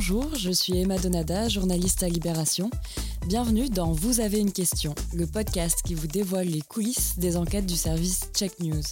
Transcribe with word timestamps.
Bonjour, 0.00 0.32
je 0.36 0.52
suis 0.52 0.78
Emma 0.78 0.96
Donada, 0.96 1.48
journaliste 1.48 2.04
à 2.04 2.08
Libération. 2.08 2.70
Bienvenue 3.26 3.68
dans 3.68 3.90
Vous 3.90 4.20
avez 4.20 4.38
une 4.38 4.52
question, 4.52 4.94
le 5.12 5.26
podcast 5.26 5.82
qui 5.84 5.96
vous 5.96 6.06
dévoile 6.06 6.46
les 6.46 6.60
coulisses 6.60 7.18
des 7.18 7.36
enquêtes 7.36 7.66
du 7.66 7.74
service 7.74 8.20
Check 8.32 8.60
News. 8.60 8.84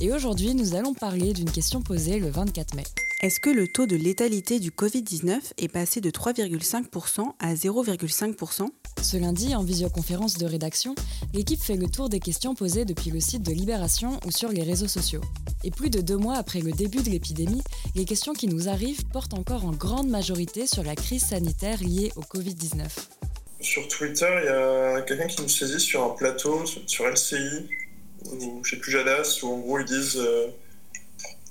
Et 0.00 0.10
aujourd'hui, 0.10 0.54
nous 0.54 0.74
allons 0.74 0.94
parler 0.94 1.34
d'une 1.34 1.50
question 1.50 1.82
posée 1.82 2.18
le 2.18 2.30
24 2.30 2.76
mai. 2.76 2.84
Est-ce 3.20 3.40
que 3.40 3.50
le 3.50 3.66
taux 3.66 3.86
de 3.86 3.96
létalité 3.96 4.60
du 4.60 4.70
Covid-19 4.70 5.40
est 5.58 5.66
passé 5.66 6.00
de 6.00 6.08
3,5% 6.08 7.32
à 7.40 7.52
0,5% 7.52 8.68
Ce 9.02 9.16
lundi, 9.16 9.56
en 9.56 9.64
visioconférence 9.64 10.38
de 10.38 10.46
rédaction, 10.46 10.94
l'équipe 11.34 11.60
fait 11.60 11.74
le 11.74 11.88
tour 11.88 12.08
des 12.08 12.20
questions 12.20 12.54
posées 12.54 12.84
depuis 12.84 13.10
le 13.10 13.18
site 13.18 13.42
de 13.42 13.50
Libération 13.50 14.20
ou 14.24 14.30
sur 14.30 14.50
les 14.50 14.62
réseaux 14.62 14.86
sociaux. 14.86 15.20
Et 15.64 15.72
plus 15.72 15.90
de 15.90 16.00
deux 16.00 16.16
mois 16.16 16.36
après 16.36 16.60
le 16.60 16.70
début 16.70 17.02
de 17.02 17.10
l'épidémie, 17.10 17.60
les 17.96 18.04
questions 18.04 18.34
qui 18.34 18.46
nous 18.46 18.68
arrivent 18.68 19.04
portent 19.06 19.34
encore 19.34 19.64
en 19.64 19.72
grande 19.72 20.08
majorité 20.08 20.68
sur 20.68 20.84
la 20.84 20.94
crise 20.94 21.24
sanitaire 21.24 21.82
liée 21.82 22.12
au 22.14 22.20
Covid-19. 22.20 22.84
Sur 23.60 23.88
Twitter, 23.88 24.30
il 24.42 24.46
y 24.46 24.48
a 24.48 25.00
quelqu'un 25.00 25.26
qui 25.26 25.42
nous 25.42 25.48
saisit 25.48 25.80
sur 25.80 26.04
un 26.04 26.10
plateau, 26.10 26.64
sur 26.86 27.04
LCI, 27.08 27.66
ou 28.30 28.62
chez 28.62 28.76
Pujadas, 28.76 29.40
où 29.42 29.48
en 29.48 29.58
gros 29.58 29.80
ils 29.80 29.86
disent... 29.86 30.18
Euh, 30.18 30.52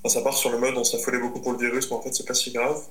ça 0.08 0.22
part 0.22 0.36
sur 0.36 0.50
le 0.50 0.58
mode 0.58 0.74
on 0.76 0.84
s'affolait 0.84 1.18
beaucoup 1.18 1.40
pour 1.40 1.52
le 1.52 1.58
virus, 1.58 1.90
mais 1.90 1.96
en 1.96 2.02
fait, 2.02 2.14
c'est 2.14 2.26
pas 2.26 2.34
si 2.34 2.52
grave. 2.52 2.82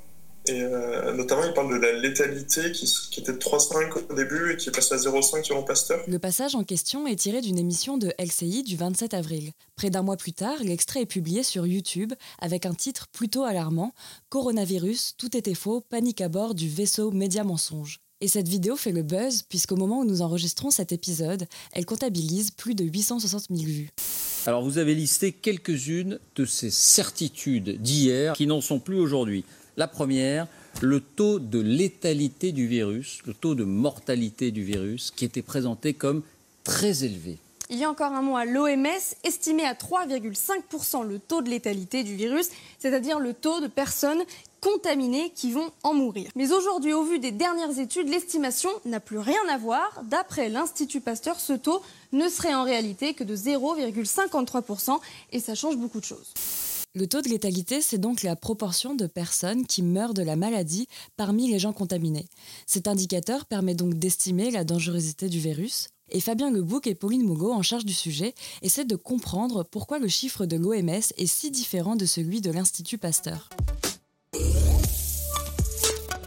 Et 0.49 0.62
euh, 0.62 1.13
notamment, 1.13 1.44
il 1.44 1.53
parle 1.53 1.70
de 1.70 1.85
la 1.85 1.91
létalité 1.94 2.71
qui, 2.71 2.85
était 3.17 3.34
de 3.34 3.38
3,5 3.38 4.09
au 4.09 4.13
début 4.13 4.53
et 4.53 4.58
qui 4.58 4.70
est 4.70 4.71
passée 4.71 4.94
à 4.94 4.98
0,5 4.98 5.44
selon 5.44 5.63
Pasteur. 5.63 5.99
Le 6.08 6.20
passage 6.20 6.55
en 6.55 6.63
question 6.63 7.05
est 7.05 7.17
tiré 7.17 7.41
d'une 7.41 7.58
émission 7.58 7.98
de 7.98 8.13
LCI 8.17 8.63
du 8.63 8.77
27 8.77 9.13
avril. 9.13 9.52
Près 9.75 9.89
d'un 9.89 10.03
mois 10.03 10.17
plus 10.17 10.34
tard, 10.34 10.58
l'extrait 10.63 11.02
est 11.02 11.05
publié 11.05 11.44
sur 11.44 11.67
YouTube 11.67 12.13
avec 12.39 12.66
un 12.66 12.73
titre 12.73 13.08
plutôt 13.11 13.44
alarmant 13.44 13.94
Coronavirus, 14.30 15.16
tout 15.17 15.36
était 15.36 15.53
faux, 15.53 15.81
panique 15.81 16.22
à 16.22 16.30
bord 16.30 16.56
du 16.56 16.69
vaisseau 16.69 17.11
Média 17.11 17.44
Mensonge. 17.44 18.00
Et 18.19 18.28
cette 18.28 18.47
vidéo 18.47 18.75
fait 18.75 18.91
le 18.91 19.03
buzz 19.03 19.44
puisqu'au 19.44 19.75
moment 19.75 20.00
où 20.00 20.06
nous 20.06 20.22
enregistrons 20.22 20.72
cet 20.72 20.91
épisode, 20.91 21.45
elle 21.73 21.86
comptabilise 21.86 22.52
plus 22.52 22.73
de 22.73 22.84
860 22.84 23.47
000 23.52 23.61
vues. 23.61 23.91
Alors 24.45 24.63
vous 24.63 24.77
avez 24.77 24.95
listé 24.95 25.31
quelques-unes 25.31 26.19
de 26.35 26.45
ces 26.45 26.69
certitudes 26.69 27.81
d'hier 27.81 28.33
qui 28.33 28.47
n'en 28.47 28.61
sont 28.61 28.79
plus 28.79 28.97
aujourd'hui. 28.97 29.44
La 29.75 29.88
première, 29.88 30.47
le 30.81 30.99
taux 31.02 31.39
de 31.39 31.59
létalité 31.59 32.52
du 32.52 32.67
virus, 32.67 33.19
le 33.25 33.33
taux 33.33 33.55
de 33.55 33.63
mortalité 33.63 34.52
du 34.52 34.63
virus, 34.63 35.11
qui 35.16 35.25
était 35.25 35.41
présenté 35.41 35.94
comme 35.94 36.23
très 36.63 37.03
élevé. 37.03 37.38
Il 37.69 37.77
y 37.77 37.83
a 37.83 37.89
encore 37.89 38.13
un 38.13 38.21
mois, 38.21 38.45
l'OMS 38.45 38.88
estimait 39.25 39.66
à 39.66 39.73
3,5% 39.73 41.05
le 41.05 41.19
taux 41.19 41.41
de 41.41 41.49
létalité 41.49 42.03
du 42.05 42.16
virus, 42.16 42.47
c'est-à-dire 42.79 43.19
le 43.19 43.33
taux 43.33 43.59
de 43.59 43.67
personnes 43.67 44.23
contaminées 44.61 45.31
qui 45.36 45.52
vont 45.52 45.69
en 45.83 45.94
mourir. 45.94 46.30
Mais 46.36 46.52
aujourd'hui, 46.52 46.94
au 46.94 47.03
vu 47.03 47.19
des 47.19 47.31
dernières 47.31 47.80
études, 47.80 48.09
l'estimation 48.09 48.69
n'a 48.86 49.00
plus 49.00 49.19
rien 49.19 49.41
à 49.50 49.58
voir. 49.58 50.02
D'après 50.03 50.50
l'Institut 50.50 51.02
Pasteur, 51.02 51.39
ce 51.39 51.53
taux 51.53 51.81
ne 52.11 52.27
serait 52.30 52.53
en 52.53 52.63
réalité 52.63 53.13
que 53.13 53.23
de 53.23 53.35
0,53% 53.35 55.00
et 55.31 55.39
ça 55.39 55.55
change 55.55 55.78
beaucoup 55.78 56.00
de 56.00 56.05
choses. 56.05 56.33
Le 56.95 57.05
taux 57.05 57.22
de 57.22 57.30
létalité, 57.30 57.81
c'est 57.81 58.00
donc 58.00 58.23
la 58.23 58.35
proportion 58.35 58.95
de 58.95 59.05
personnes 59.05 59.67
qui 59.67 59.83
meurent 59.83 60.16
de 60.16 60.23
la 60.23 60.35
maladie 60.35 60.88
parmi 61.16 61.47
les 61.47 61.59
gens 61.59 61.73
contaminés. 61.73 62.25
Cet 62.66 62.88
indicateur 62.88 63.45
permet 63.45 63.75
donc 63.75 63.94
d'estimer 63.94 64.50
la 64.50 64.63
dangerosité 64.63 65.30
du 65.30 65.39
virus. 65.39 65.89
Et 66.09 66.22
Fabien 66.22 66.50
Lebouc 66.50 66.88
et 66.88 66.95
Pauline 66.95 67.23
Mougot, 67.23 67.52
en 67.52 67.61
charge 67.61 67.85
du 67.85 67.94
sujet, 67.94 68.33
essaient 68.61 68.85
de 68.85 68.95
comprendre 68.95 69.63
pourquoi 69.63 70.00
le 70.00 70.08
chiffre 70.08 70.45
de 70.45 70.55
l'OMS 70.55 70.89
est 70.89 71.28
si 71.28 71.52
différent 71.52 71.97
de 71.97 72.05
celui 72.05 72.41
de 72.41 72.50
l'Institut 72.50 72.97
Pasteur. 72.97 73.50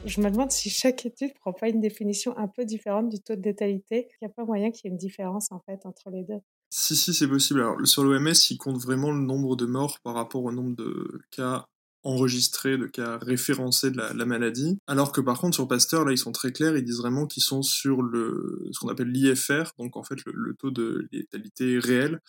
Je 0.06 0.20
me 0.20 0.30
demande 0.30 0.50
si 0.50 0.70
chaque 0.70 1.04
étude 1.04 1.34
prend 1.34 1.52
pas 1.52 1.68
une 1.68 1.80
définition 1.80 2.36
un 2.38 2.48
peu 2.48 2.64
différente 2.64 3.10
du 3.10 3.20
taux 3.20 3.36
de 3.36 3.42
létalité. 3.42 4.08
Il 4.20 4.26
n'y 4.26 4.30
a 4.30 4.34
pas 4.34 4.44
moyen 4.44 4.70
qu'il 4.70 4.86
y 4.86 4.88
ait 4.88 4.92
une 4.92 4.98
différence 4.98 5.52
en 5.52 5.60
fait 5.60 5.84
entre 5.84 6.10
les 6.10 6.24
deux. 6.24 6.40
Si, 6.70 6.96
si, 6.96 7.12
c'est 7.12 7.28
possible. 7.28 7.64
Sur 7.86 8.04
l'OMS, 8.04 8.32
ils 8.50 8.58
comptent 8.58 8.80
vraiment 8.80 9.10
le 9.10 9.20
nombre 9.20 9.56
de 9.56 9.66
morts 9.66 9.98
par 10.02 10.14
rapport 10.14 10.44
au 10.44 10.52
nombre 10.52 10.74
de 10.76 11.20
cas 11.30 11.66
enregistrés, 12.02 12.78
de 12.78 12.86
cas 12.86 13.18
référencés 13.18 13.90
de 13.90 13.98
la, 13.98 14.24
maladie. 14.24 14.78
Alors 14.86 15.12
que 15.12 15.20
par 15.20 15.38
contre, 15.38 15.54
sur 15.54 15.68
Pasteur, 15.68 16.04
là, 16.04 16.12
ils 16.12 16.18
sont 16.18 16.32
très 16.32 16.52
clairs, 16.52 16.76
ils 16.76 16.84
disent 16.84 17.00
vraiment 17.00 17.26
qu'ils 17.26 17.42
sont 17.42 17.62
sur 17.62 18.00
le, 18.00 18.68
ce 18.72 18.78
qu'on 18.78 18.88
appelle 18.88 19.08
l'IFR, 19.08 19.72
donc 19.78 19.96
en 19.96 20.02
fait 20.02 20.16
le, 20.24 20.54
taux 20.54 20.70
de 20.70 21.08
létalité 21.12 21.78
réel, 21.78 22.20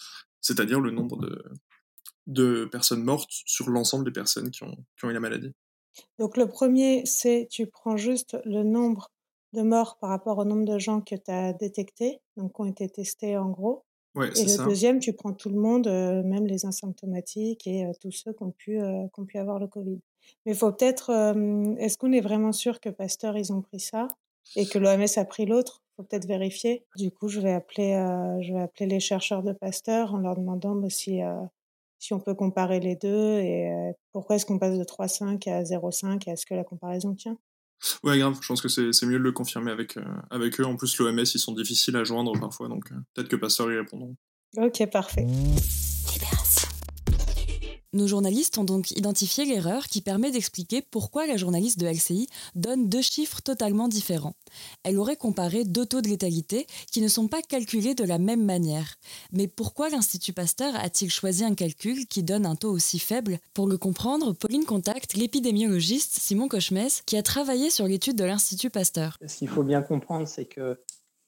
c'est-à-dire 0.42 0.82
le 0.82 0.92
nombre 0.92 1.26
de, 2.28 2.66
personnes 2.66 3.04
mortes 3.04 3.32
sur 3.32 3.70
l'ensemble 3.70 4.04
des 4.04 4.12
personnes 4.12 4.52
qui 4.52 4.64
ont 4.64 5.10
eu 5.10 5.14
la 5.14 5.20
maladie. 5.22 5.54
Donc 6.20 6.38
le 6.38 6.48
premier, 6.48 7.06
c'est 7.06 7.48
tu 7.50 7.68
prends 7.68 7.98
juste 7.98 8.38
le 8.46 8.64
nombre 8.64 9.12
de 9.54 9.62
morts 9.62 9.98
par 10.00 10.10
rapport 10.10 10.38
au 10.38 10.46
nombre 10.46 10.66
de 10.66 10.80
gens 10.80 11.02
que 11.02 11.16
tu 11.16 11.32
as 11.32 11.54
détectés, 11.54 12.20
donc 12.38 12.54
qui 12.54 12.62
ont 12.62 12.66
été 12.66 12.90
testés 12.90 13.38
en 13.38 13.50
gros. 13.50 13.84
Ouais, 14.14 14.30
et 14.38 14.44
le 14.44 14.66
deuxième, 14.66 15.00
tu 15.00 15.14
prends 15.14 15.32
tout 15.32 15.50
le 15.50 15.60
monde, 15.60 15.88
euh, 15.88 16.22
même 16.24 16.46
les 16.46 16.66
asymptomatiques 16.66 17.66
et 17.66 17.86
euh, 17.86 17.92
tous 18.02 18.12
ceux 18.12 18.34
qui 18.34 18.44
ont, 18.44 18.52
pu, 18.52 18.82
euh, 18.82 19.08
qui 19.14 19.20
ont 19.22 19.26
pu 19.26 19.38
avoir 19.38 19.58
le 19.58 19.68
Covid. 19.68 20.00
Mais 20.46 20.52
il 20.52 20.58
faut 20.58 20.72
peut-être, 20.72 21.12
est-ce 21.80 21.98
qu'on 21.98 22.12
est 22.12 22.22
vraiment 22.22 22.52
sûr 22.52 22.80
que 22.80 22.90
Pasteur, 22.90 23.38
ils 23.38 23.52
ont 23.52 23.62
pris 23.62 23.80
ça 23.80 24.08
et 24.56 24.66
que 24.66 24.78
l'OMS 24.78 25.08
a 25.16 25.26
pris 25.26 25.46
l'autre? 25.46 25.82
Il 25.82 25.96
faut 25.96 26.04
peut-être 26.04 26.28
vérifier. 26.28 26.86
Du 26.96 27.12
coup, 27.12 27.28
je 27.28 27.40
vais, 27.42 27.52
appeler, 27.52 27.94
je 28.42 28.54
vais 28.54 28.62
appeler 28.62 28.86
les 28.86 29.00
chercheurs 29.00 29.44
de 29.44 29.52
Pasteur 29.52 30.14
en 30.14 30.20
leur 30.20 30.36
demandant 30.36 30.76
bah, 30.76 30.90
si, 30.90 31.22
si 32.02 32.14
on 32.14 32.20
peut 32.20 32.34
comparer 32.34 32.80
les 32.80 32.96
deux 32.96 33.40
et 33.40 33.70
pourquoi 34.12 34.36
est-ce 34.36 34.46
qu'on 34.46 34.60
passe 34.60 34.78
de 34.78 34.84
3,5 34.84 35.48
à 35.50 35.64
0,5 35.64 36.30
Est-ce 36.30 36.46
que 36.46 36.56
la 36.56 36.64
comparaison 36.64 37.14
tient? 37.14 37.38
Ouais, 38.04 38.18
grave, 38.18 38.38
je 38.42 38.48
pense 38.48 38.62
que 38.62 38.68
c'est 38.68 39.06
mieux 39.06 39.20
de 39.20 39.24
le 39.24 39.32
confirmer 39.32 39.72
avec, 39.72 39.98
avec 40.30 40.60
eux. 40.60 40.66
En 40.66 40.76
plus, 40.76 40.98
l'OMS, 40.98 41.20
ils 41.20 41.40
sont 41.40 41.54
difficiles 41.54 41.96
à 41.96 42.04
joindre 42.04 42.38
parfois, 42.40 42.68
donc 42.68 42.90
peut-être 43.14 43.30
que 43.30 43.36
Pasteur 43.36 43.72
y 43.72 43.78
répondront. 43.78 44.16
Ok, 44.58 44.86
parfait. 44.92 45.26
Nos 47.94 48.08
journalistes 48.08 48.58
ont 48.58 48.64
donc 48.64 48.92
identifié 48.92 49.44
l'erreur 49.44 49.88
qui 49.88 50.02
permet 50.02 50.32
d'expliquer 50.32 50.82
pourquoi 50.82 51.28
la 51.28 51.36
journaliste 51.36 51.78
de 51.78 51.88
LCI 51.88 52.28
donne 52.56 52.88
deux 52.88 53.02
chiffres 53.02 53.42
totalement 53.42 53.90
différents. 53.90 54.36
Elle 54.84 54.98
aurait 54.98 55.18
comparé 55.18 55.66
deux 55.66 55.86
taux 55.86 56.00
de 56.00 56.08
létalité 56.08 56.68
qui 56.90 57.02
ne 57.02 57.10
sont 57.10 57.28
pas 57.28 57.42
calculés 57.42 57.94
de 57.94 58.06
la 58.06 58.18
même 58.18 58.46
manière. 58.46 58.96
Mais 59.34 59.50
pourquoi 59.50 59.90
l'Institut 59.90 60.32
Pasteur 60.32 60.74
a-t-il 60.76 61.12
choisi 61.12 61.44
un 61.44 61.54
calcul 61.54 62.08
qui 62.08 62.24
donne 62.24 62.46
un 62.46 62.56
taux 62.56 62.72
aussi 62.72 62.98
faible? 62.98 63.40
Pour 63.54 63.68
le 63.68 63.78
comprendre, 63.78 64.32
Pauline 64.32 64.66
contacte 64.66 65.16
l'épidémiologiste 65.16 66.18
Simon 66.18 66.48
Cochemès 66.48 67.02
qui 67.06 67.18
a 67.18 67.24
travaillé 67.24 67.70
sur 67.70 67.88
l'étude 67.88 68.16
de 68.16 68.24
l'Institut 68.24 68.70
Pasteur. 68.70 69.18
Ce 69.28 69.36
qu'il 69.36 69.50
faut 69.50 69.64
bien 69.64 69.82
comprendre, 69.82 70.30
c'est 70.30 70.46
que 70.46 70.80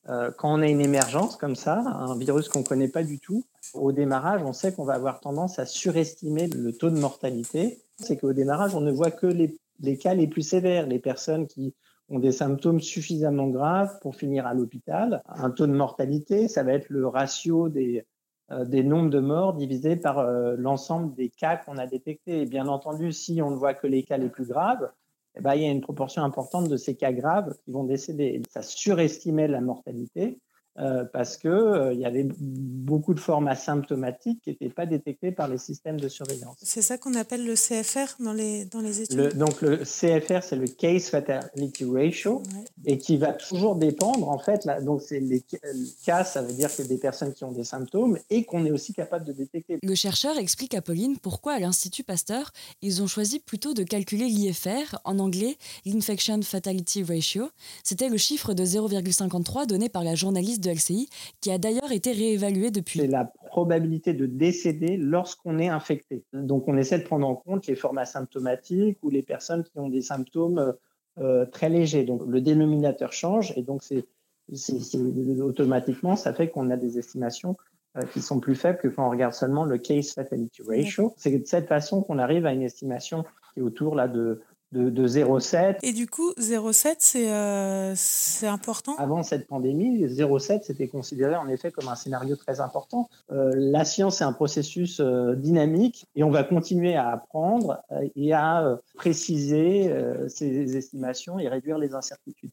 euh, 0.09 0.31
quand 0.37 0.53
on 0.53 0.61
a 0.61 0.67
une 0.67 0.81
émergence 0.81 1.37
comme 1.37 1.55
ça, 1.55 1.79
un 1.79 2.17
virus 2.17 2.49
qu'on 2.49 2.59
ne 2.59 2.65
connaît 2.65 2.89
pas 2.89 3.03
du 3.03 3.19
tout, 3.19 3.45
au 3.73 3.91
démarrage, 3.91 4.41
on 4.43 4.53
sait 4.53 4.73
qu'on 4.73 4.83
va 4.83 4.93
avoir 4.93 5.19
tendance 5.19 5.59
à 5.59 5.65
surestimer 5.65 6.47
le 6.47 6.73
taux 6.73 6.89
de 6.89 6.99
mortalité. 6.99 7.79
C'est 7.97 8.17
qu'au 8.17 8.33
démarrage, 8.33 8.75
on 8.75 8.81
ne 8.81 8.91
voit 8.91 9.11
que 9.11 9.27
les, 9.27 9.97
cas 9.97 10.13
les 10.13 10.27
plus 10.27 10.41
sévères, 10.41 10.87
les 10.87 10.99
personnes 10.99 11.47
qui 11.47 11.73
ont 12.09 12.19
des 12.19 12.33
symptômes 12.33 12.81
suffisamment 12.81 13.47
graves 13.47 13.97
pour 14.01 14.15
finir 14.15 14.45
à 14.45 14.53
l'hôpital. 14.53 15.21
Un 15.27 15.51
taux 15.51 15.67
de 15.67 15.71
mortalité, 15.73 16.49
ça 16.49 16.63
va 16.63 16.73
être 16.73 16.89
le 16.89 17.07
ratio 17.07 17.69
des, 17.69 18.05
euh, 18.51 18.83
nombres 18.83 19.09
de 19.09 19.19
morts 19.19 19.53
divisé 19.53 19.95
par 19.95 20.19
euh, 20.19 20.55
l'ensemble 20.57 21.15
des 21.15 21.29
cas 21.29 21.55
qu'on 21.55 21.77
a 21.77 21.87
détectés. 21.87 22.41
Et 22.41 22.45
bien 22.45 22.67
entendu, 22.67 23.13
si 23.13 23.41
on 23.41 23.51
ne 23.51 23.55
voit 23.55 23.73
que 23.73 23.87
les 23.87 24.03
cas 24.03 24.17
les 24.17 24.29
plus 24.29 24.45
graves, 24.45 24.91
eh 25.35 25.41
ben, 25.41 25.55
il 25.55 25.63
y 25.63 25.65
a 25.65 25.71
une 25.71 25.81
proportion 25.81 26.23
importante 26.23 26.69
de 26.69 26.77
ces 26.77 26.95
cas 26.95 27.11
graves 27.11 27.53
qui 27.63 27.71
vont 27.71 27.83
décéder. 27.83 28.41
Ça 28.49 28.61
surestimait 28.61 29.47
la 29.47 29.61
mortalité. 29.61 30.39
Euh, 30.79 31.05
parce 31.05 31.37
que 31.37 31.47
euh, 31.47 31.93
il 31.93 31.99
y 31.99 32.05
avait 32.05 32.27
beaucoup 32.39 33.13
de 33.13 33.19
formes 33.19 33.47
asymptomatiques 33.47 34.41
qui 34.41 34.49
n'étaient 34.49 34.69
pas 34.69 34.87
détectées 34.87 35.31
par 35.31 35.47
les 35.47 35.59
systèmes 35.59 35.99
de 35.99 36.07
surveillance. 36.07 36.57
C'est 36.63 36.81
ça 36.81 36.97
qu'on 36.97 37.13
appelle 37.13 37.45
le 37.45 37.53
CFR 37.53 38.15
dans 38.19 38.33
les, 38.33 38.65
dans 38.65 38.79
les 38.79 39.01
études? 39.01 39.37
Donc 39.37 39.61
le 39.61 39.77
CFR, 39.77 40.41
c'est 40.41 40.55
le 40.55 40.65
Case 40.65 41.09
Fatality 41.09 41.85
Ratio, 41.85 42.41
et 42.85 42.97
qui 42.97 43.17
va 43.17 43.33
toujours 43.33 43.75
dépendre, 43.75 44.27
en 44.27 44.39
fait, 44.39 44.65
là, 44.65 44.81
donc 44.81 45.03
c'est 45.03 45.19
les 45.19 45.43
cas, 46.03 46.23
ça 46.23 46.41
veut 46.41 46.53
dire 46.53 46.75
que 46.75 46.81
des 46.81 46.97
personnes 46.97 47.33
qui 47.33 47.43
ont 47.43 47.51
des 47.51 47.63
symptômes 47.63 48.17
et 48.31 48.43
qu'on 48.43 48.65
est 48.65 48.71
aussi 48.71 48.93
capable 48.93 49.25
de 49.25 49.31
détecter. 49.31 49.77
Le 49.83 49.95
chercheur 49.95 50.39
explique 50.39 50.73
à 50.73 50.81
Pauline 50.81 51.19
pourquoi 51.19 51.53
à 51.53 51.59
l'Institut 51.59 52.03
Pasteur, 52.03 52.51
ils 52.81 53.03
ont 53.03 53.07
choisi 53.07 53.39
plutôt 53.39 53.75
de 53.75 53.83
calculer 53.83 54.25
l'IFR, 54.25 54.97
en 55.03 55.19
anglais 55.19 55.55
l'Infection 55.85 56.41
Fatality 56.41 57.03
Ratio. 57.03 57.51
C'était 57.83 58.09
le 58.09 58.17
chiffre 58.17 58.55
de 58.55 58.65
0,53 58.65 59.67
donné 59.67 59.87
par 59.87 60.03
la 60.03 60.15
journaliste 60.15 60.62
de 60.63 60.71
LCI, 60.71 61.09
qui 61.41 61.51
a 61.51 61.57
d'ailleurs 61.57 61.91
été 61.91 62.11
réévalué 62.11 62.71
depuis. 62.71 62.99
C'est 62.99 63.07
la 63.07 63.31
probabilité 63.45 64.13
de 64.13 64.25
décéder 64.25 64.97
lorsqu'on 64.97 65.59
est 65.59 65.69
infecté. 65.69 66.23
Donc 66.33 66.67
on 66.67 66.77
essaie 66.77 66.99
de 66.99 67.03
prendre 67.03 67.27
en 67.27 67.35
compte 67.35 67.67
les 67.67 67.75
formes 67.75 67.99
asymptomatiques 67.99 68.97
ou 69.03 69.09
les 69.09 69.21
personnes 69.21 69.63
qui 69.63 69.77
ont 69.79 69.89
des 69.89 70.01
symptômes 70.01 70.73
euh, 71.19 71.45
très 71.45 71.69
légers. 71.69 72.03
Donc 72.03 72.23
le 72.27 72.41
dénominateur 72.41 73.13
change 73.13 73.53
et 73.55 73.61
donc 73.61 73.83
c'est 73.83 74.05
automatiquement 75.39 76.15
ça 76.15 76.33
fait 76.33 76.49
qu'on 76.49 76.69
a 76.69 76.75
des 76.75 76.97
estimations 76.97 77.55
euh, 77.95 78.01
qui 78.11 78.21
sont 78.21 78.39
plus 78.39 78.55
faibles 78.55 78.79
que 78.79 78.87
quand 78.87 79.05
on 79.05 79.11
regarde 79.11 79.33
seulement 79.33 79.65
le 79.65 79.77
case 79.77 80.13
fatality 80.13 80.63
ratio. 80.67 81.13
C'est 81.15 81.37
de 81.37 81.45
cette 81.45 81.67
façon 81.67 82.01
qu'on 82.01 82.17
arrive 82.17 82.47
à 82.47 82.51
une 82.51 82.63
estimation 82.63 83.23
qui 83.53 83.59
est 83.59 83.63
autour 83.63 83.93
là 83.93 84.07
de 84.07 84.41
de, 84.73 84.89
de 84.89 85.07
0,7. 85.07 85.77
Et 85.83 85.93
du 85.93 86.07
coup, 86.07 86.31
0,7, 86.39 86.95
c'est 86.99 87.31
euh, 87.31 87.93
c'est 87.95 88.47
important? 88.47 88.95
Avant 88.97 89.23
cette 89.23 89.47
pandémie, 89.47 90.05
0,7, 90.05 90.63
c'était 90.63 90.87
considéré 90.87 91.35
en 91.35 91.47
effet 91.47 91.71
comme 91.71 91.87
un 91.87 91.95
scénario 91.95 92.35
très 92.35 92.59
important. 92.59 93.09
Euh, 93.31 93.51
la 93.55 93.85
science 93.85 94.21
est 94.21 94.25
un 94.25 94.33
processus 94.33 94.99
euh, 94.99 95.35
dynamique 95.35 96.07
et 96.15 96.23
on 96.23 96.31
va 96.31 96.43
continuer 96.43 96.95
à 96.95 97.09
apprendre 97.09 97.81
euh, 97.91 98.07
et 98.15 98.33
à 98.33 98.63
euh, 98.63 98.75
préciser 98.95 99.91
euh, 99.91 100.27
ces 100.27 100.75
estimations 100.75 101.39
et 101.39 101.47
réduire 101.47 101.77
les 101.77 101.93
incertitudes. 101.93 102.51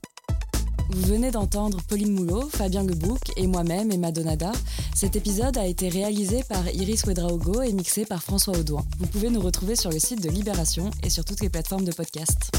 Vous 0.92 1.02
venez 1.02 1.30
d'entendre 1.30 1.78
Pauline 1.88 2.12
Moulot, 2.12 2.48
Fabien 2.48 2.82
Lebouc 2.82 3.20
et 3.36 3.46
moi-même, 3.46 3.92
Emma 3.92 4.10
Donada. 4.10 4.50
Cet 4.94 5.16
épisode 5.16 5.56
a 5.56 5.66
été 5.66 5.88
réalisé 5.88 6.42
par 6.44 6.68
Iris 6.68 7.06
Wedraogo 7.06 7.62
et 7.62 7.72
mixé 7.72 8.04
par 8.04 8.22
François 8.22 8.58
Audouin. 8.58 8.84
Vous 8.98 9.06
pouvez 9.06 9.30
nous 9.30 9.40
retrouver 9.40 9.76
sur 9.76 9.90
le 9.90 9.98
site 9.98 10.22
de 10.22 10.28
Libération 10.28 10.90
et 11.02 11.10
sur 11.10 11.24
toutes 11.24 11.40
les 11.40 11.48
plateformes 11.48 11.84
de 11.84 11.92
podcast. 11.92 12.50